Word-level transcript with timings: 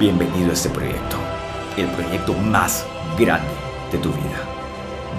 Bienvenido 0.00 0.48
a 0.48 0.54
este 0.54 0.70
proyecto, 0.70 1.18
el 1.76 1.86
proyecto 1.88 2.32
más 2.32 2.86
grande 3.18 3.52
de 3.92 3.98
tu 3.98 4.08
vida. 4.08 4.48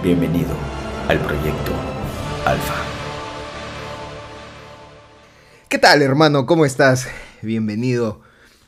Bienvenido 0.02 0.56
al 1.08 1.20
proyecto 1.20 1.72
Alfa. 2.48 2.74
¿Qué 5.70 5.78
tal 5.78 6.02
hermano? 6.02 6.48
¿Cómo 6.48 6.66
estás? 6.66 7.08
Bienvenido 7.44 8.22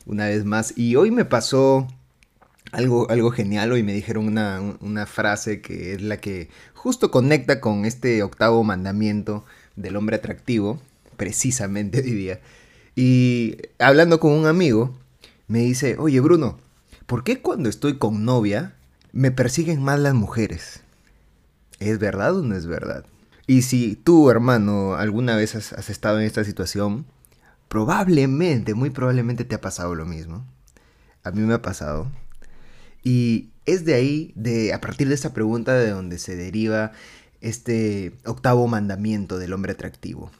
una 0.06 0.26
vez 0.26 0.44
más. 0.44 0.78
Y 0.78 0.94
hoy 0.94 1.10
me 1.10 1.24
pasó 1.24 1.88
algo, 2.70 3.10
algo 3.10 3.32
genial. 3.32 3.72
Hoy 3.72 3.82
me 3.82 3.92
dijeron 3.92 4.28
una, 4.28 4.60
una 4.78 5.06
frase 5.06 5.60
que 5.60 5.94
es 5.94 6.02
la 6.02 6.18
que 6.18 6.48
justo 6.74 7.10
conecta 7.10 7.60
con 7.60 7.86
este 7.86 8.22
octavo 8.22 8.62
mandamiento 8.62 9.44
del 9.74 9.96
hombre 9.96 10.14
atractivo, 10.14 10.80
precisamente 11.16 12.02
día. 12.02 12.38
Y 12.94 13.56
hablando 13.80 14.20
con 14.20 14.30
un 14.30 14.46
amigo, 14.46 14.94
me 15.46 15.60
dice, 15.60 15.96
oye 15.98 16.20
Bruno, 16.20 16.58
¿por 17.06 17.24
qué 17.24 17.40
cuando 17.40 17.68
estoy 17.68 17.98
con 17.98 18.24
novia 18.24 18.74
me 19.12 19.30
persiguen 19.30 19.82
más 19.82 19.98
las 19.98 20.14
mujeres? 20.14 20.82
¿Es 21.80 21.98
verdad 21.98 22.36
o 22.36 22.42
no 22.42 22.54
es 22.54 22.66
verdad? 22.66 23.04
Y 23.46 23.62
si 23.62 23.94
tú, 23.94 24.30
hermano, 24.30 24.94
alguna 24.94 25.36
vez 25.36 25.54
has, 25.54 25.90
estado 25.90 26.18
en 26.18 26.26
esta 26.26 26.44
situación, 26.44 27.04
probablemente, 27.68 28.74
muy 28.74 28.90
probablemente 28.90 29.44
te 29.44 29.54
ha 29.54 29.60
pasado 29.60 29.94
lo 29.94 30.06
mismo. 30.06 30.46
A 31.22 31.30
mí 31.30 31.42
me 31.42 31.54
ha 31.54 31.62
pasado. 31.62 32.10
Y 33.02 33.50
es 33.66 33.84
de 33.84 33.94
ahí, 33.94 34.32
de, 34.34 34.72
a 34.72 34.80
partir 34.80 35.08
de 35.08 35.14
esta 35.14 35.34
pregunta, 35.34 35.74
de 35.74 35.90
donde 35.90 36.18
se 36.18 36.36
deriva 36.36 36.92
este 37.42 38.14
octavo 38.24 38.66
mandamiento 38.66 39.38
del 39.38 39.52
hombre 39.52 39.72
atractivo, 39.72 40.30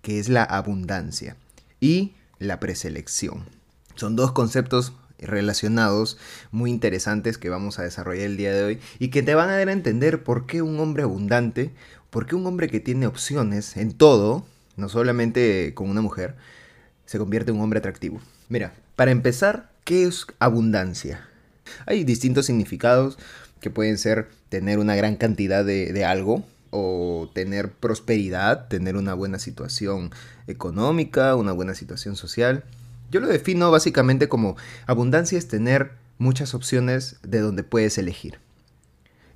que 0.00 0.20
es 0.20 0.28
la 0.28 0.44
abundancia 0.44 1.36
y 1.80 2.14
la 2.38 2.60
preselección. 2.60 3.46
Son 3.94 4.16
dos 4.16 4.32
conceptos 4.32 4.92
relacionados 5.18 6.18
muy 6.50 6.70
interesantes 6.70 7.38
que 7.38 7.48
vamos 7.48 7.78
a 7.78 7.82
desarrollar 7.82 8.26
el 8.26 8.36
día 8.36 8.52
de 8.52 8.64
hoy 8.64 8.78
y 8.98 9.08
que 9.08 9.22
te 9.22 9.34
van 9.34 9.48
a 9.48 9.56
dar 9.56 9.68
a 9.68 9.72
entender 9.72 10.22
por 10.22 10.46
qué 10.46 10.62
un 10.62 10.78
hombre 10.80 11.04
abundante, 11.04 11.70
por 12.10 12.26
qué 12.26 12.34
un 12.34 12.46
hombre 12.46 12.68
que 12.68 12.80
tiene 12.80 13.06
opciones 13.06 13.76
en 13.76 13.92
todo, 13.92 14.46
no 14.76 14.88
solamente 14.88 15.72
con 15.74 15.88
una 15.88 16.00
mujer, 16.00 16.34
se 17.06 17.18
convierte 17.18 17.50
en 17.50 17.58
un 17.58 17.62
hombre 17.62 17.78
atractivo. 17.78 18.20
Mira, 18.48 18.74
para 18.96 19.12
empezar, 19.12 19.70
¿qué 19.84 20.04
es 20.04 20.26
abundancia? 20.38 21.28
Hay 21.86 22.04
distintos 22.04 22.46
significados 22.46 23.18
que 23.60 23.70
pueden 23.70 23.96
ser 23.96 24.28
tener 24.48 24.78
una 24.78 24.96
gran 24.96 25.16
cantidad 25.16 25.64
de, 25.64 25.92
de 25.92 26.04
algo, 26.04 26.44
o 26.76 27.30
tener 27.32 27.70
prosperidad, 27.70 28.66
tener 28.66 28.96
una 28.96 29.14
buena 29.14 29.38
situación 29.38 30.10
económica, 30.48 31.36
una 31.36 31.52
buena 31.52 31.76
situación 31.76 32.16
social. 32.16 32.64
Yo 33.14 33.20
lo 33.20 33.28
defino 33.28 33.70
básicamente 33.70 34.28
como 34.28 34.56
abundancia 34.88 35.38
es 35.38 35.46
tener 35.46 35.92
muchas 36.18 36.52
opciones 36.52 37.18
de 37.22 37.38
donde 37.38 37.62
puedes 37.62 37.96
elegir. 37.96 38.40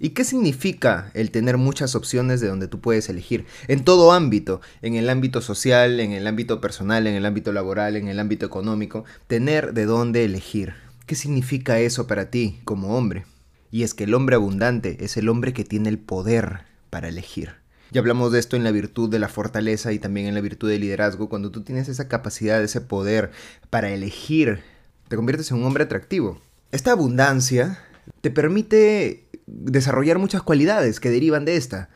¿Y 0.00 0.08
qué 0.08 0.24
significa 0.24 1.12
el 1.14 1.30
tener 1.30 1.58
muchas 1.58 1.94
opciones 1.94 2.40
de 2.40 2.48
donde 2.48 2.66
tú 2.66 2.80
puedes 2.80 3.08
elegir? 3.08 3.46
En 3.68 3.84
todo 3.84 4.10
ámbito, 4.10 4.60
en 4.82 4.96
el 4.96 5.08
ámbito 5.08 5.40
social, 5.40 6.00
en 6.00 6.10
el 6.10 6.26
ámbito 6.26 6.60
personal, 6.60 7.06
en 7.06 7.14
el 7.14 7.24
ámbito 7.24 7.52
laboral, 7.52 7.94
en 7.94 8.08
el 8.08 8.18
ámbito 8.18 8.44
económico, 8.44 9.04
tener 9.28 9.74
de 9.74 9.84
dónde 9.84 10.24
elegir. 10.24 10.74
¿Qué 11.06 11.14
significa 11.14 11.78
eso 11.78 12.08
para 12.08 12.30
ti 12.30 12.58
como 12.64 12.98
hombre? 12.98 13.26
Y 13.70 13.84
es 13.84 13.94
que 13.94 14.04
el 14.04 14.14
hombre 14.14 14.34
abundante 14.34 15.04
es 15.04 15.16
el 15.16 15.28
hombre 15.28 15.52
que 15.52 15.62
tiene 15.62 15.88
el 15.88 16.00
poder 16.00 16.62
para 16.90 17.06
elegir. 17.06 17.52
Ya 17.91 18.00
hablamos 18.00 18.33
de 18.33 18.39
esto 18.39 18.56
en 18.56 18.64
la 18.64 18.70
virtud 18.70 19.08
de 19.08 19.19
la 19.19 19.28
fortaleza 19.28 19.92
y 19.92 19.98
también 19.98 20.27
en 20.27 20.34
la 20.34 20.41
virtud 20.41 20.69
del 20.69 20.83
liderazgo. 20.83 21.28
Cuando 21.28 21.50
tú 21.50 21.62
tienes 21.62 21.89
esa 21.89 22.08
capacidad, 22.08 22.62
ese 22.62 22.81
poder 22.81 23.31
para 23.70 23.91
elegir, 23.91 24.61
te 25.08 25.17
conviertes 25.17 25.50
en 25.50 25.58
un 25.58 25.64
hombre 25.64 25.84
atractivo. 25.84 26.41
Esta 26.70 26.92
abundancia 26.92 27.78
te 28.20 28.31
permite 28.31 29.27
desarrollar 29.47 30.19
muchas 30.19 30.42
cualidades 30.42 31.00
que 31.00 31.11
derivan 31.11 31.44
de 31.44 31.56
esta, 31.56 31.89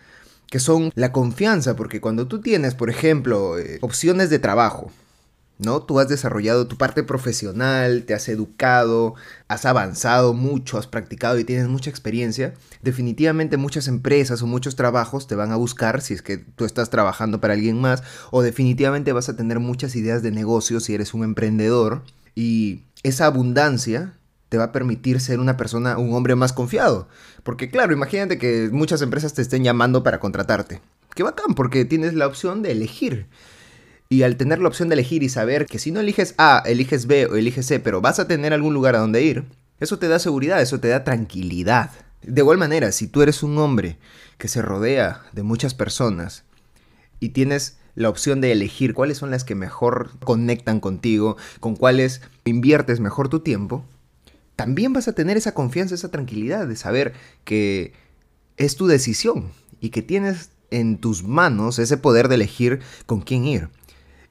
que 0.48 0.60
son 0.60 0.92
la 0.94 1.12
confianza, 1.12 1.76
porque 1.76 2.00
cuando 2.00 2.26
tú 2.26 2.40
tienes, 2.40 2.74
por 2.74 2.88
ejemplo, 2.88 3.58
eh, 3.58 3.78
opciones 3.82 4.30
de 4.30 4.38
trabajo, 4.38 4.90
¿no? 5.62 5.82
Tú 5.82 5.98
has 6.00 6.08
desarrollado 6.08 6.66
tu 6.66 6.76
parte 6.76 7.02
profesional, 7.02 8.04
te 8.04 8.14
has 8.14 8.28
educado, 8.28 9.14
has 9.48 9.64
avanzado 9.64 10.34
mucho, 10.34 10.78
has 10.78 10.86
practicado 10.86 11.38
y 11.38 11.44
tienes 11.44 11.68
mucha 11.68 11.90
experiencia. 11.90 12.54
Definitivamente 12.82 13.56
muchas 13.56 13.88
empresas 13.88 14.42
o 14.42 14.46
muchos 14.46 14.76
trabajos 14.76 15.26
te 15.26 15.34
van 15.34 15.52
a 15.52 15.56
buscar 15.56 16.02
si 16.02 16.14
es 16.14 16.22
que 16.22 16.38
tú 16.38 16.64
estás 16.64 16.90
trabajando 16.90 17.40
para 17.40 17.54
alguien 17.54 17.80
más 17.80 18.02
o 18.30 18.42
definitivamente 18.42 19.12
vas 19.12 19.28
a 19.28 19.36
tener 19.36 19.60
muchas 19.60 19.96
ideas 19.96 20.22
de 20.22 20.30
negocio 20.30 20.80
si 20.80 20.94
eres 20.94 21.14
un 21.14 21.24
emprendedor 21.24 22.02
y 22.34 22.84
esa 23.02 23.26
abundancia 23.26 24.14
te 24.48 24.58
va 24.58 24.64
a 24.64 24.72
permitir 24.72 25.18
ser 25.18 25.40
una 25.40 25.56
persona, 25.56 25.96
un 25.96 26.12
hombre 26.12 26.34
más 26.34 26.52
confiado. 26.52 27.08
Porque 27.42 27.70
claro, 27.70 27.94
imagínate 27.94 28.36
que 28.36 28.68
muchas 28.70 29.00
empresas 29.00 29.32
te 29.32 29.40
estén 29.40 29.64
llamando 29.64 30.02
para 30.02 30.20
contratarte. 30.20 30.82
Qué 31.14 31.22
bacán, 31.22 31.54
porque 31.54 31.84
tienes 31.84 32.14
la 32.14 32.26
opción 32.26 32.62
de 32.62 32.72
elegir. 32.72 33.28
Y 34.12 34.24
al 34.24 34.36
tener 34.36 34.58
la 34.58 34.68
opción 34.68 34.90
de 34.90 34.92
elegir 34.92 35.22
y 35.22 35.30
saber 35.30 35.64
que 35.64 35.78
si 35.78 35.90
no 35.90 35.98
eliges 35.98 36.34
A, 36.36 36.62
eliges 36.66 37.06
B 37.06 37.24
o 37.24 37.36
eliges 37.36 37.64
C, 37.64 37.80
pero 37.80 38.02
vas 38.02 38.18
a 38.18 38.28
tener 38.28 38.52
algún 38.52 38.74
lugar 38.74 38.94
a 38.94 38.98
donde 38.98 39.22
ir, 39.22 39.46
eso 39.80 39.98
te 39.98 40.06
da 40.06 40.18
seguridad, 40.18 40.60
eso 40.60 40.80
te 40.80 40.88
da 40.88 41.02
tranquilidad. 41.02 41.92
De 42.20 42.42
igual 42.42 42.58
manera, 42.58 42.92
si 42.92 43.06
tú 43.06 43.22
eres 43.22 43.42
un 43.42 43.56
hombre 43.56 43.96
que 44.36 44.48
se 44.48 44.60
rodea 44.60 45.22
de 45.32 45.42
muchas 45.42 45.72
personas 45.72 46.44
y 47.20 47.30
tienes 47.30 47.78
la 47.94 48.10
opción 48.10 48.42
de 48.42 48.52
elegir 48.52 48.92
cuáles 48.92 49.16
son 49.16 49.30
las 49.30 49.44
que 49.44 49.54
mejor 49.54 50.10
conectan 50.18 50.78
contigo, 50.80 51.38
con 51.60 51.74
cuáles 51.74 52.20
inviertes 52.44 53.00
mejor 53.00 53.30
tu 53.30 53.40
tiempo, 53.40 53.82
también 54.56 54.92
vas 54.92 55.08
a 55.08 55.14
tener 55.14 55.38
esa 55.38 55.54
confianza, 55.54 55.94
esa 55.94 56.10
tranquilidad 56.10 56.68
de 56.68 56.76
saber 56.76 57.14
que 57.44 57.94
es 58.58 58.76
tu 58.76 58.88
decisión 58.88 59.52
y 59.80 59.88
que 59.88 60.02
tienes 60.02 60.50
en 60.70 60.98
tus 60.98 61.22
manos 61.22 61.78
ese 61.78 61.96
poder 61.96 62.28
de 62.28 62.34
elegir 62.34 62.80
con 63.06 63.22
quién 63.22 63.46
ir. 63.46 63.70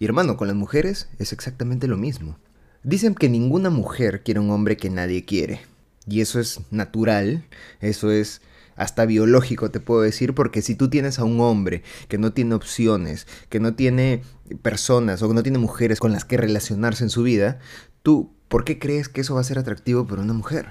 Y 0.02 0.06
hermano, 0.06 0.36
con 0.36 0.48
las 0.48 0.58
mujeres 0.58 1.10
es 1.20 1.32
exactamente 1.32 1.86
lo 1.86 1.96
mismo. 1.96 2.40
Dicen 2.82 3.14
que 3.14 3.30
ninguna 3.30 3.70
mujer 3.70 4.24
quiere 4.24 4.40
un 4.40 4.50
hombre 4.50 4.76
que 4.76 4.90
nadie 4.90 5.26
quiere. 5.26 5.62
Y 6.08 6.22
eso 6.22 6.40
es 6.40 6.62
natural, 6.72 7.46
eso 7.82 8.10
es 8.10 8.42
hasta 8.76 9.06
biológico 9.06 9.70
te 9.70 9.80
puedo 9.80 10.02
decir, 10.02 10.34
porque 10.34 10.64
si 10.64 10.74
tú 10.74 10.90
tienes 10.90 11.20
a 11.20 11.24
un 11.24 11.40
hombre 11.40 11.84
que 12.08 12.18
no 12.18 12.34
tiene 12.34 12.56
opciones, 12.56 13.28
que 13.50 13.60
no 13.60 13.76
tiene 13.76 14.24
personas 14.64 15.22
o 15.22 15.28
que 15.28 15.36
no 15.36 15.44
tiene 15.44 15.60
mujeres 15.60 16.00
con 16.00 16.14
las 16.14 16.26
que 16.26 16.38
relacionarse 16.38 17.04
en 17.04 17.12
su 17.12 17.22
vida, 17.22 17.60
tú, 18.02 18.34
¿por 18.48 18.64
qué 18.64 18.80
crees 18.80 19.08
que 19.08 19.22
eso 19.22 19.36
va 19.36 19.42
a 19.42 19.44
ser 19.44 19.60
atractivo 19.60 20.08
para 20.08 20.24
una 20.24 20.34
mujer? 20.34 20.70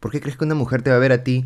¿Por 0.00 0.12
qué 0.12 0.22
crees 0.22 0.38
que 0.38 0.44
una 0.46 0.54
mujer 0.54 0.80
te 0.80 0.88
va 0.88 0.96
a 0.96 1.00
ver 1.00 1.12
a 1.12 1.24
ti 1.24 1.44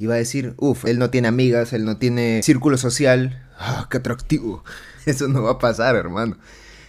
y 0.00 0.06
va 0.06 0.14
a 0.14 0.16
decir, 0.16 0.54
uff, 0.56 0.86
él 0.86 0.98
no 0.98 1.10
tiene 1.10 1.28
amigas, 1.28 1.74
él 1.74 1.84
no 1.84 1.98
tiene 1.98 2.40
círculo 2.42 2.78
social, 2.78 3.46
ah, 3.58 3.86
qué 3.90 3.98
atractivo? 3.98 4.64
Eso 5.04 5.28
no 5.28 5.42
va 5.42 5.52
a 5.52 5.58
pasar, 5.58 5.94
hermano. 5.94 6.38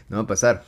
No 0.07 0.15
va 0.15 0.23
a 0.23 0.27
pasar. 0.27 0.63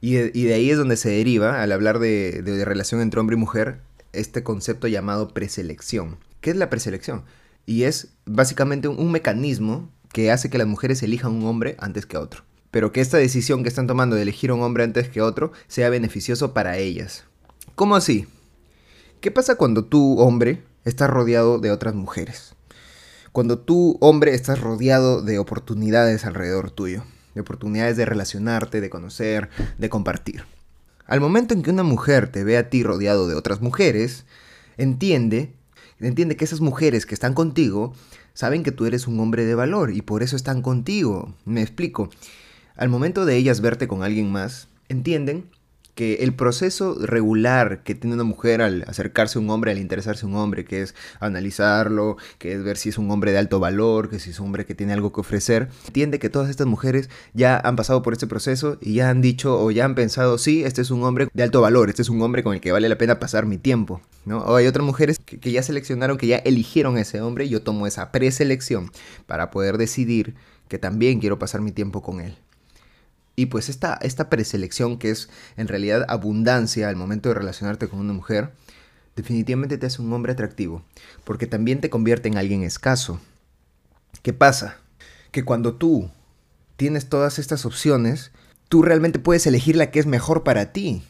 Y 0.00 0.14
de, 0.14 0.52
ahí 0.52 0.68
es 0.68 0.78
donde 0.78 0.96
se 0.96 1.10
deriva, 1.10 1.62
al 1.62 1.70
hablar 1.70 2.00
de, 2.00 2.42
de, 2.42 2.64
relación 2.64 3.00
entre 3.00 3.20
hombre 3.20 3.36
y 3.36 3.38
mujer, 3.38 3.78
este 4.12 4.42
concepto 4.42 4.88
llamado 4.88 5.28
preselección. 5.28 6.18
¿Qué 6.40 6.50
es 6.50 6.56
la 6.56 6.70
preselección? 6.70 7.22
Y 7.66 7.84
es 7.84 8.08
básicamente 8.24 8.88
un, 8.88 9.12
mecanismo 9.12 9.88
que 10.12 10.32
hace 10.32 10.50
que 10.50 10.58
las 10.58 10.66
mujeres 10.66 11.04
elijan 11.04 11.34
un 11.34 11.46
hombre 11.46 11.76
antes 11.78 12.04
que 12.04 12.16
a 12.16 12.20
otro. 12.20 12.42
Pero 12.72 12.90
que 12.90 13.00
esta 13.00 13.18
decisión 13.18 13.62
que 13.62 13.68
están 13.68 13.86
tomando 13.86 14.16
de 14.16 14.22
elegir 14.22 14.50
un 14.50 14.62
hombre 14.62 14.82
antes 14.82 15.08
que 15.08 15.22
otro 15.22 15.52
sea 15.68 15.88
beneficioso 15.88 16.52
para 16.52 16.78
ellas. 16.78 17.26
¿Cómo 17.76 17.94
así? 17.94 18.26
¿Qué 19.20 19.30
pasa 19.30 19.54
cuando 19.54 19.84
tú, 19.84 20.18
hombre, 20.18 20.64
estás 20.86 21.10
rodeado 21.10 21.58
de 21.58 21.70
otras 21.70 21.94
mujeres? 21.94 22.54
Cuando 23.32 23.58
tú, 23.58 23.98
hombre, 24.00 24.34
estás 24.34 24.60
rodeado 24.60 25.20
de 25.20 25.38
oportunidades 25.38 26.24
alrededor 26.24 26.70
tuyo, 26.70 27.04
de 27.34 27.42
oportunidades 27.42 27.98
de 27.98 28.06
relacionarte, 28.06 28.80
de 28.80 28.88
conocer, 28.88 29.50
de 29.76 29.90
compartir. 29.90 30.44
Al 31.04 31.20
momento 31.20 31.52
en 31.52 31.62
que 31.62 31.70
una 31.70 31.82
mujer 31.82 32.32
te 32.32 32.44
ve 32.44 32.56
a 32.56 32.70
ti 32.70 32.82
rodeado 32.82 33.28
de 33.28 33.34
otras 33.34 33.60
mujeres, 33.60 34.24
entiende, 34.78 35.52
entiende 36.00 36.36
que 36.36 36.46
esas 36.46 36.60
mujeres 36.60 37.04
que 37.04 37.14
están 37.14 37.34
contigo 37.34 37.92
saben 38.32 38.62
que 38.62 38.72
tú 38.72 38.86
eres 38.86 39.06
un 39.06 39.20
hombre 39.20 39.44
de 39.44 39.54
valor 39.54 39.92
y 39.92 40.02
por 40.02 40.22
eso 40.22 40.36
están 40.36 40.62
contigo. 40.62 41.34
Me 41.44 41.62
explico. 41.62 42.08
Al 42.76 42.88
momento 42.88 43.26
de 43.26 43.36
ellas 43.36 43.60
verte 43.60 43.88
con 43.88 44.02
alguien 44.02 44.30
más, 44.30 44.68
entienden 44.88 45.50
que 45.96 46.16
el 46.16 46.34
proceso 46.34 46.94
regular 47.00 47.82
que 47.82 47.94
tiene 47.94 48.14
una 48.14 48.22
mujer 48.22 48.60
al 48.60 48.84
acercarse 48.86 49.38
a 49.38 49.40
un 49.40 49.48
hombre, 49.48 49.70
al 49.72 49.78
interesarse 49.78 50.26
a 50.26 50.28
un 50.28 50.36
hombre, 50.36 50.66
que 50.66 50.82
es 50.82 50.94
analizarlo, 51.20 52.18
que 52.38 52.52
es 52.52 52.62
ver 52.62 52.76
si 52.76 52.90
es 52.90 52.98
un 52.98 53.10
hombre 53.10 53.32
de 53.32 53.38
alto 53.38 53.58
valor, 53.60 54.10
que 54.10 54.20
si 54.20 54.30
es 54.30 54.38
un 54.38 54.46
hombre 54.46 54.66
que 54.66 54.74
tiene 54.74 54.92
algo 54.92 55.10
que 55.10 55.22
ofrecer, 55.22 55.68
entiende 55.86 56.18
que 56.18 56.28
todas 56.28 56.50
estas 56.50 56.66
mujeres 56.66 57.08
ya 57.32 57.58
han 57.58 57.76
pasado 57.76 58.02
por 58.02 58.12
este 58.12 58.26
proceso 58.26 58.76
y 58.82 58.94
ya 58.94 59.08
han 59.08 59.22
dicho 59.22 59.58
o 59.58 59.70
ya 59.70 59.86
han 59.86 59.94
pensado, 59.94 60.36
sí, 60.36 60.64
este 60.64 60.82
es 60.82 60.90
un 60.90 61.02
hombre 61.02 61.28
de 61.32 61.42
alto 61.42 61.62
valor, 61.62 61.88
este 61.88 62.02
es 62.02 62.10
un 62.10 62.20
hombre 62.20 62.42
con 62.42 62.52
el 62.52 62.60
que 62.60 62.72
vale 62.72 62.90
la 62.90 62.98
pena 62.98 63.18
pasar 63.18 63.46
mi 63.46 63.56
tiempo. 63.56 64.02
¿no? 64.26 64.40
O 64.40 64.56
hay 64.56 64.66
otras 64.66 64.84
mujeres 64.84 65.18
que, 65.18 65.40
que 65.40 65.50
ya 65.50 65.62
seleccionaron, 65.62 66.18
que 66.18 66.26
ya 66.26 66.36
eligieron 66.36 66.98
a 66.98 67.00
ese 67.00 67.22
hombre 67.22 67.46
y 67.46 67.48
yo 67.48 67.62
tomo 67.62 67.86
esa 67.86 68.12
preselección 68.12 68.90
para 69.26 69.50
poder 69.50 69.78
decidir 69.78 70.34
que 70.68 70.78
también 70.78 71.20
quiero 71.20 71.38
pasar 71.38 71.62
mi 71.62 71.72
tiempo 71.72 72.02
con 72.02 72.20
él. 72.20 72.36
Y 73.36 73.46
pues 73.46 73.68
esta, 73.68 73.98
esta 74.00 74.30
preselección, 74.30 74.98
que 74.98 75.10
es 75.10 75.28
en 75.58 75.68
realidad 75.68 76.06
abundancia 76.08 76.88
al 76.88 76.96
momento 76.96 77.28
de 77.28 77.34
relacionarte 77.34 77.86
con 77.86 78.00
una 78.00 78.14
mujer, 78.14 78.52
definitivamente 79.14 79.76
te 79.76 79.86
hace 79.86 80.00
un 80.00 80.12
hombre 80.12 80.32
atractivo, 80.32 80.82
porque 81.24 81.46
también 81.46 81.80
te 81.80 81.90
convierte 81.90 82.28
en 82.28 82.38
alguien 82.38 82.62
escaso. 82.62 83.20
¿Qué 84.22 84.32
pasa? 84.32 84.78
Que 85.32 85.44
cuando 85.44 85.74
tú 85.74 86.10
tienes 86.76 87.08
todas 87.08 87.38
estas 87.38 87.66
opciones, 87.66 88.32
tú 88.68 88.82
realmente 88.82 89.18
puedes 89.18 89.46
elegir 89.46 89.76
la 89.76 89.90
que 89.90 90.00
es 90.00 90.06
mejor 90.06 90.42
para 90.42 90.72
ti. 90.72 91.02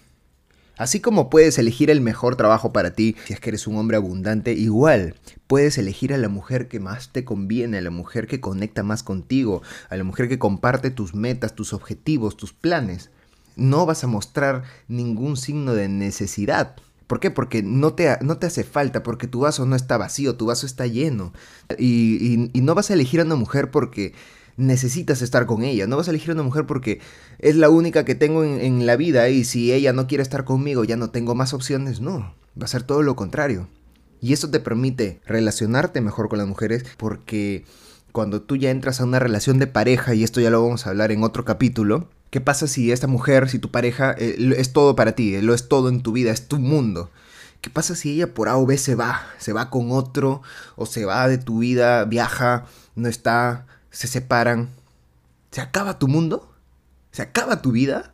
Así 0.77 1.01
como 1.01 1.31
puedes 1.31 1.59
elegir 1.59 1.91
el 1.91 2.03
mejor 2.03 2.37
trabajo 2.37 2.73
para 2.73 2.93
ti, 2.93 3.17
si 3.25 3.33
es 3.33 3.41
que 3.41 3.51
eres 3.51 3.67
un 3.67 3.77
hombre 3.77 3.97
abundante, 3.97 4.53
igual 4.53 5.15
puedes 5.47 5.79
elegir 5.79 6.13
a 6.13 6.19
la 6.19 6.29
mujer 6.29 6.69
que 6.69 6.81
más 6.81 7.13
te 7.13 7.25
conviene, 7.25 7.79
a 7.79 7.83
la 7.83 7.91
mujer 7.91 8.27
que 8.27 8.41
conecta 8.41 8.83
más 8.83 9.03
contigo, 9.03 9.63
a 9.89 9.97
la 9.97 10.05
mujer 10.05 10.29
que 10.29 10.39
comparte 10.39 10.91
tus 10.91 11.15
metas, 11.15 11.55
tus 11.55 11.73
objetivos, 11.73 12.37
tus 12.37 12.53
planes. 12.53 13.11
No 13.57 13.87
vas 13.87 14.05
a 14.05 14.07
mostrar 14.07 14.65
ningún 14.87 15.39
signo 15.39 15.73
de 15.73 15.89
necesidad. 15.89 16.77
¿Por 17.07 17.21
qué? 17.21 17.31
Porque 17.31 17.63
no 17.63 17.95
te, 17.95 18.19
no 18.21 18.37
te 18.37 18.47
hace 18.47 18.65
falta, 18.65 19.03
porque 19.03 19.29
tu 19.29 19.41
vaso 19.41 19.65
no 19.65 19.77
está 19.77 19.97
vacío, 19.97 20.37
tu 20.37 20.47
vaso 20.47 20.67
está 20.67 20.87
lleno. 20.87 21.33
Y, 21.79 22.51
y 22.53 22.61
no 22.61 22.75
vas 22.75 22.91
a 22.91 22.95
elegir 22.95 23.21
a 23.21 23.25
una 23.25 23.37
mujer 23.37 23.71
porque 23.71 24.13
necesitas 24.57 25.23
estar 25.23 25.47
con 25.47 25.63
ella. 25.63 25.87
No 25.87 25.97
vas 25.97 26.09
a 26.09 26.11
elegir 26.11 26.33
una 26.33 26.43
mujer 26.43 26.67
porque 26.67 27.01
es 27.39 27.57
la 27.57 27.71
única 27.71 28.05
que 28.05 28.15
tengo 28.15 28.45
en, 28.45 28.87
la 28.87 28.97
vida 28.97 29.29
y 29.29 29.45
si 29.45 29.73
ella 29.73 29.93
no 29.93 30.07
quiere 30.07 30.23
estar 30.23 30.45
conmigo 30.45 30.85
ya 30.85 30.97
no 30.97 31.11
tengo 31.11 31.35
más 31.35 31.53
opciones. 31.53 32.01
No, 32.01 32.35
va 32.61 32.65
a 32.65 32.69
ser 32.69 32.83
todo 32.83 33.03
lo 33.03 33.17
contrario. 33.17 33.69
Y 34.21 34.33
eso 34.33 34.51
te 34.51 34.61
permite 34.61 35.21
relacionarte 35.27 36.01
mejor 36.01 36.29
con 36.29 36.39
las 36.39 36.49
mujeres 36.49 36.85
porque 36.97 37.65
cuando 38.13 38.41
tú 38.41 38.57
ya 38.57 38.71
entras 38.71 39.01
a 39.01 39.05
una 39.05 39.19
relación 39.19 39.59
de 39.59 39.67
pareja, 39.67 40.15
y 40.15 40.25
esto 40.25 40.41
ya 40.41 40.49
lo 40.49 40.63
vamos 40.63 40.87
a 40.87 40.91
hablar 40.91 41.13
en 41.13 41.23
otro 41.23 41.45
capítulo, 41.45 42.09
¿qué 42.31 42.41
pasa 42.41 42.67
si 42.67 42.91
esta 42.91 43.07
mujer, 43.07 43.51
si 43.51 43.59
tu 43.59 43.71
pareja 43.71 44.15
eh, 44.17 44.55
es 44.57 44.73
todo 44.73 44.97
para 44.97 45.13
ti, 45.13 45.39
lo 45.43 45.53
es 45.53 45.69
todo 45.69 45.91
en 45.91 46.03
tu 46.03 46.13
vida, 46.13 46.31
es 46.31 46.49
tu 46.49 46.59
mundo? 46.59 47.11
¿Qué 47.61 47.69
pasa 47.69 47.95
si 47.95 48.13
ella 48.13 48.33
por 48.33 48.49
A 48.49 48.57
o 48.57 48.65
B 48.65 48.79
se 48.79 48.95
va? 48.95 49.27
Se 49.39 49.53
va 49.53 49.69
con 49.69 49.91
otro 49.91 50.41
o 50.77 50.87
se 50.87 51.05
va 51.05 51.29
de 51.29 51.37
tu 51.37 51.59
vida, 51.59 52.05
viaja, 52.07 52.65
no 52.95 53.09
está, 53.09 53.67
se 53.97 54.09
separan, 54.09 54.69
¿se 55.51 55.63
acaba 55.63 55.99
tu 55.99 56.07
mundo? 56.07 56.53
¿Se 57.13 57.23
acaba 57.23 57.63
tu 57.63 57.73
vida? 57.73 58.13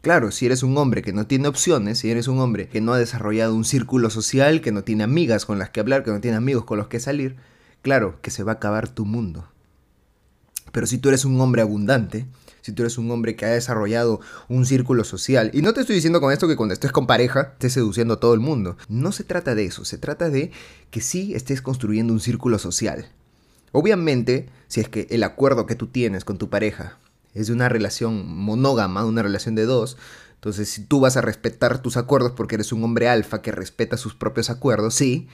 Claro, 0.00 0.32
si 0.32 0.44
eres 0.44 0.64
un 0.64 0.76
hombre 0.76 1.02
que 1.02 1.12
no 1.12 1.28
tiene 1.28 1.46
opciones, 1.46 2.00
si 2.00 2.10
eres 2.10 2.26
un 2.26 2.40
hombre 2.40 2.66
que 2.68 2.80
no 2.80 2.94
ha 2.94 2.98
desarrollado 2.98 3.54
un 3.54 3.64
círculo 3.64 4.10
social, 4.10 4.60
que 4.60 4.72
no 4.72 4.82
tiene 4.82 5.04
amigas 5.04 5.46
con 5.46 5.60
las 5.60 5.70
que 5.70 5.78
hablar, 5.78 6.02
que 6.02 6.10
no 6.10 6.20
tiene 6.20 6.36
amigos 6.36 6.64
con 6.64 6.78
los 6.78 6.88
que 6.88 6.98
salir, 6.98 7.36
claro 7.80 8.18
que 8.22 8.32
se 8.32 8.42
va 8.42 8.50
a 8.50 8.54
acabar 8.56 8.88
tu 8.88 9.04
mundo. 9.04 9.46
Pero 10.72 10.88
si 10.88 10.98
tú 10.98 11.10
eres 11.10 11.24
un 11.24 11.40
hombre 11.40 11.62
abundante, 11.62 12.26
si 12.60 12.72
tú 12.72 12.82
eres 12.82 12.98
un 12.98 13.08
hombre 13.12 13.36
que 13.36 13.44
ha 13.44 13.50
desarrollado 13.50 14.20
un 14.48 14.66
círculo 14.66 15.04
social, 15.04 15.52
y 15.54 15.62
no 15.62 15.74
te 15.74 15.82
estoy 15.82 15.94
diciendo 15.94 16.20
con 16.20 16.32
esto 16.32 16.48
que 16.48 16.56
cuando 16.56 16.72
estés 16.72 16.90
con 16.90 17.06
pareja 17.06 17.52
estés 17.52 17.74
seduciendo 17.74 18.14
a 18.14 18.20
todo 18.20 18.34
el 18.34 18.40
mundo, 18.40 18.76
no 18.88 19.12
se 19.12 19.22
trata 19.22 19.54
de 19.54 19.66
eso, 19.66 19.84
se 19.84 19.96
trata 19.96 20.28
de 20.28 20.50
que 20.90 21.00
sí 21.00 21.34
estés 21.36 21.62
construyendo 21.62 22.12
un 22.12 22.18
círculo 22.18 22.58
social, 22.58 23.06
Obviamente, 23.72 24.48
si 24.68 24.80
es 24.80 24.88
que 24.88 25.06
el 25.10 25.22
acuerdo 25.22 25.66
que 25.66 25.74
tú 25.74 25.86
tienes 25.86 26.24
con 26.24 26.38
tu 26.38 26.50
pareja 26.50 26.98
es 27.34 27.46
de 27.46 27.52
una 27.52 27.68
relación 27.68 28.26
monógama, 28.26 29.04
una 29.04 29.22
relación 29.22 29.54
de 29.54 29.64
dos, 29.64 29.96
entonces 30.34 30.68
si 30.70 30.84
tú 30.84 31.00
vas 31.00 31.16
a 31.16 31.20
respetar 31.20 31.82
tus 31.82 31.96
acuerdos 31.96 32.32
porque 32.32 32.56
eres 32.56 32.72
un 32.72 32.82
hombre 32.82 33.08
alfa 33.08 33.42
que 33.42 33.52
respeta 33.52 33.96
sus 33.96 34.14
propios 34.14 34.50
acuerdos, 34.50 34.94
sí, 34.94 35.28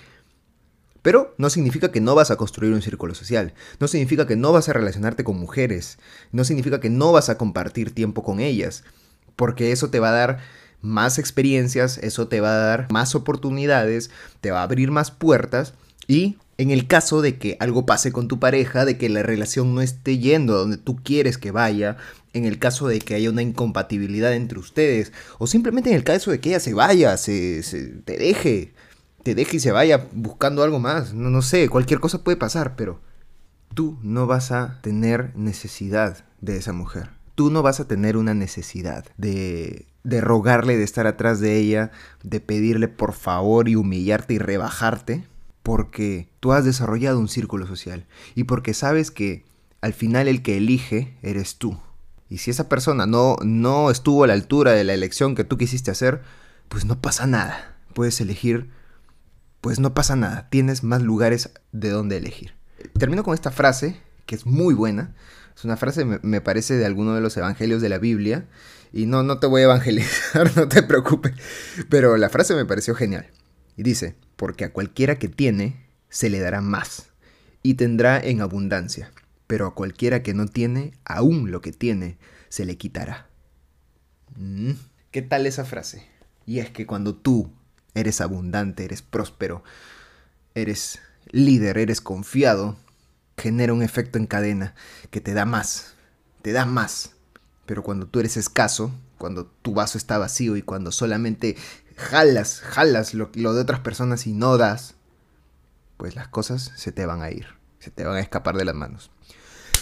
pero 1.00 1.34
no 1.38 1.48
significa 1.50 1.92
que 1.92 2.00
no 2.00 2.16
vas 2.16 2.32
a 2.32 2.36
construir 2.36 2.72
un 2.72 2.82
círculo 2.82 3.14
social, 3.14 3.54
no 3.78 3.86
significa 3.86 4.26
que 4.26 4.34
no 4.34 4.52
vas 4.52 4.68
a 4.68 4.72
relacionarte 4.72 5.22
con 5.22 5.38
mujeres, 5.38 5.98
no 6.32 6.42
significa 6.42 6.80
que 6.80 6.90
no 6.90 7.12
vas 7.12 7.28
a 7.28 7.38
compartir 7.38 7.94
tiempo 7.94 8.24
con 8.24 8.40
ellas, 8.40 8.82
porque 9.36 9.70
eso 9.70 9.88
te 9.88 10.00
va 10.00 10.08
a 10.08 10.18
dar 10.18 10.38
más 10.82 11.18
experiencias, 11.18 11.98
eso 11.98 12.26
te 12.26 12.40
va 12.40 12.50
a 12.50 12.66
dar 12.66 12.88
más 12.90 13.14
oportunidades, 13.14 14.10
te 14.40 14.50
va 14.50 14.60
a 14.60 14.64
abrir 14.64 14.90
más 14.90 15.12
puertas 15.12 15.74
y 16.08 16.38
en 16.58 16.70
el 16.70 16.86
caso 16.86 17.20
de 17.20 17.38
que 17.38 17.56
algo 17.60 17.84
pase 17.84 18.12
con 18.12 18.28
tu 18.28 18.38
pareja, 18.38 18.84
de 18.84 18.96
que 18.96 19.08
la 19.08 19.22
relación 19.22 19.74
no 19.74 19.82
esté 19.82 20.18
yendo 20.18 20.54
a 20.54 20.58
donde 20.58 20.78
tú 20.78 20.96
quieres 20.96 21.36
que 21.36 21.50
vaya, 21.50 21.96
en 22.32 22.44
el 22.44 22.58
caso 22.58 22.88
de 22.88 22.98
que 22.98 23.14
haya 23.14 23.30
una 23.30 23.42
incompatibilidad 23.42 24.32
entre 24.34 24.58
ustedes, 24.58 25.12
o 25.38 25.46
simplemente 25.46 25.90
en 25.90 25.96
el 25.96 26.04
caso 26.04 26.30
de 26.30 26.40
que 26.40 26.50
ella 26.50 26.60
se 26.60 26.74
vaya, 26.74 27.16
se, 27.18 27.62
te 28.04 28.16
deje, 28.16 28.72
te 29.22 29.34
deje 29.34 29.58
y 29.58 29.60
se 29.60 29.72
vaya 29.72 30.08
buscando 30.12 30.62
algo 30.62 30.78
más, 30.78 31.12
no, 31.12 31.30
no 31.30 31.42
sé, 31.42 31.68
cualquier 31.68 32.00
cosa 32.00 32.24
puede 32.24 32.36
pasar, 32.38 32.74
pero 32.76 33.00
tú 33.74 33.98
no 34.02 34.26
vas 34.26 34.50
a 34.50 34.80
tener 34.82 35.36
necesidad 35.36 36.24
de 36.40 36.56
esa 36.56 36.72
mujer. 36.72 37.10
Tú 37.34 37.50
no 37.50 37.62
vas 37.62 37.80
a 37.80 37.88
tener 37.88 38.16
una 38.16 38.32
necesidad 38.32 39.04
de, 39.18 39.86
de 40.04 40.22
rogarle, 40.22 40.78
de 40.78 40.84
estar 40.84 41.06
atrás 41.06 41.38
de 41.38 41.58
ella, 41.58 41.90
de 42.22 42.40
pedirle 42.40 42.88
por 42.88 43.12
favor 43.12 43.68
y 43.68 43.76
humillarte 43.76 44.32
y 44.32 44.38
rebajarte 44.38 45.26
porque 45.66 46.28
tú 46.38 46.52
has 46.52 46.64
desarrollado 46.64 47.18
un 47.18 47.26
círculo 47.26 47.66
social 47.66 48.06
y 48.36 48.44
porque 48.44 48.72
sabes 48.72 49.10
que 49.10 49.44
al 49.80 49.94
final 49.94 50.28
el 50.28 50.40
que 50.40 50.58
elige 50.58 51.18
eres 51.22 51.56
tú. 51.56 51.76
Y 52.30 52.38
si 52.38 52.52
esa 52.52 52.68
persona 52.68 53.04
no, 53.04 53.34
no 53.42 53.90
estuvo 53.90 54.22
a 54.22 54.28
la 54.28 54.34
altura 54.34 54.70
de 54.74 54.84
la 54.84 54.94
elección 54.94 55.34
que 55.34 55.42
tú 55.42 55.58
quisiste 55.58 55.90
hacer, 55.90 56.22
pues 56.68 56.84
no 56.84 57.02
pasa 57.02 57.26
nada. 57.26 57.74
Puedes 57.94 58.20
elegir, 58.20 58.70
pues 59.60 59.80
no 59.80 59.92
pasa 59.92 60.14
nada. 60.14 60.48
Tienes 60.50 60.84
más 60.84 61.02
lugares 61.02 61.50
de 61.72 61.90
donde 61.90 62.18
elegir. 62.18 62.52
Termino 62.96 63.24
con 63.24 63.34
esta 63.34 63.50
frase, 63.50 64.00
que 64.26 64.36
es 64.36 64.46
muy 64.46 64.72
buena. 64.72 65.16
Es 65.56 65.64
una 65.64 65.76
frase, 65.76 66.04
me, 66.04 66.40
parece, 66.40 66.74
de 66.74 66.86
alguno 66.86 67.12
de 67.12 67.20
los 67.20 67.36
evangelios 67.36 67.82
de 67.82 67.88
la 67.88 67.98
Biblia. 67.98 68.46
Y 68.92 69.06
no, 69.06 69.24
no 69.24 69.40
te 69.40 69.48
voy 69.48 69.62
a 69.62 69.64
evangelizar, 69.64 70.48
no 70.56 70.68
te 70.68 70.84
preocupes. 70.84 71.32
Pero 71.88 72.16
la 72.18 72.28
frase 72.28 72.54
me 72.54 72.66
pareció 72.66 72.94
genial. 72.94 73.26
Y 73.76 73.82
dice, 73.82 74.14
porque 74.36 74.64
a 74.64 74.72
cualquiera 74.72 75.18
que 75.18 75.28
tiene, 75.28 75.86
se 76.08 76.30
le 76.30 76.40
dará 76.40 76.60
más, 76.60 77.08
y 77.62 77.74
tendrá 77.74 78.20
en 78.20 78.40
abundancia, 78.40 79.10
pero 79.46 79.66
a 79.66 79.74
cualquiera 79.74 80.22
que 80.22 80.34
no 80.34 80.46
tiene, 80.46 80.92
aún 81.04 81.50
lo 81.50 81.60
que 81.60 81.72
tiene, 81.72 82.18
se 82.48 82.64
le 82.64 82.76
quitará. 82.76 83.28
Mm, 84.36 84.72
¿Qué 85.10 85.22
tal 85.22 85.46
esa 85.46 85.64
frase? 85.64 86.06
Y 86.46 86.60
es 86.60 86.70
que 86.70 86.86
cuando 86.86 87.14
tú 87.14 87.50
eres 87.94 88.20
abundante, 88.20 88.84
eres 88.84 89.02
próspero, 89.02 89.64
eres 90.54 91.00
líder, 91.30 91.78
eres 91.78 92.00
confiado, 92.00 92.76
genera 93.36 93.72
un 93.72 93.82
efecto 93.82 94.18
en 94.18 94.26
cadena 94.26 94.74
que 95.10 95.20
te 95.20 95.34
da 95.34 95.44
más, 95.44 95.94
te 96.42 96.52
da 96.52 96.66
más. 96.66 97.12
Pero 97.66 97.82
cuando 97.82 98.06
tú 98.06 98.20
eres 98.20 98.36
escaso, 98.36 98.92
cuando 99.18 99.46
tu 99.46 99.74
vaso 99.74 99.98
está 99.98 100.18
vacío 100.18 100.56
y 100.56 100.62
cuando 100.62 100.92
solamente 100.92 101.56
jalas, 101.96 102.60
jalas 102.60 103.14
lo, 103.14 103.28
de 103.32 103.60
otras 103.60 103.80
personas 103.80 104.26
y 104.26 104.32
no 104.32 104.56
das, 104.56 104.94
pues 105.96 106.14
las 106.14 106.28
cosas 106.28 106.72
se 106.76 106.92
te 106.92 107.06
van 107.06 107.22
a 107.22 107.30
ir, 107.30 107.46
se 107.78 107.90
te 107.90 108.04
van 108.04 108.16
a 108.16 108.20
escapar 108.20 108.56
de 108.56 108.64
las 108.64 108.74
manos. 108.74 109.10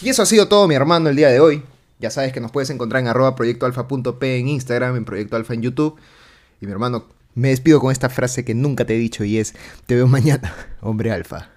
Y 0.00 0.08
eso 0.08 0.22
ha 0.22 0.26
sido 0.26 0.48
todo, 0.48 0.66
mi 0.68 0.74
hermano, 0.74 1.08
el 1.08 1.16
día 1.16 1.28
de 1.28 1.40
hoy. 1.40 1.62
Ya 1.98 2.10
sabes 2.10 2.32
que 2.32 2.40
nos 2.40 2.50
puedes 2.50 2.70
encontrar 2.70 3.00
en 3.00 3.08
arroba 3.08 3.34
proyectoalfa.p 3.34 4.38
en 4.38 4.48
Instagram, 4.48 4.96
en 4.96 5.04
Proyecto 5.04 5.36
Alfa 5.36 5.54
en 5.54 5.62
YouTube. 5.62 5.96
Y 6.60 6.66
mi 6.66 6.72
hermano, 6.72 7.06
me 7.34 7.48
despido 7.48 7.80
con 7.80 7.92
esta 7.92 8.10
frase 8.10 8.44
que 8.44 8.54
nunca 8.54 8.84
te 8.84 8.94
he 8.94 8.98
dicho 8.98 9.24
y 9.24 9.38
es, 9.38 9.54
te 9.86 9.94
veo 9.94 10.06
mañana, 10.06 10.54
hombre 10.80 11.12
alfa. 11.12 11.53